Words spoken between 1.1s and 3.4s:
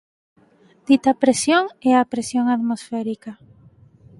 presión é a presión atmosférica.